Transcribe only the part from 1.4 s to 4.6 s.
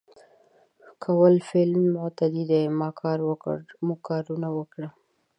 فعل متعدي دی ما کار وکړ، موږ کارونه